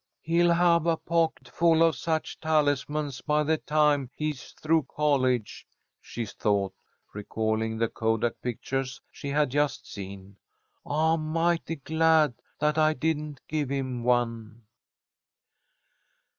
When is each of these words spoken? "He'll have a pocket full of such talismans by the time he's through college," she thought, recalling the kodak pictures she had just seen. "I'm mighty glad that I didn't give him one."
"He'll 0.23 0.49
have 0.51 0.87
a 0.87 0.97
pocket 0.97 1.47
full 1.47 1.83
of 1.83 1.95
such 1.95 2.39
talismans 2.39 3.21
by 3.21 3.43
the 3.43 3.59
time 3.59 4.09
he's 4.15 4.51
through 4.53 4.87
college," 4.89 5.67
she 6.01 6.25
thought, 6.25 6.73
recalling 7.13 7.77
the 7.77 7.87
kodak 7.87 8.41
pictures 8.41 8.99
she 9.11 9.29
had 9.29 9.51
just 9.51 9.85
seen. 9.85 10.37
"I'm 10.87 11.27
mighty 11.31 11.75
glad 11.75 12.33
that 12.57 12.79
I 12.79 12.95
didn't 12.95 13.41
give 13.47 13.69
him 13.69 14.03
one." 14.03 14.63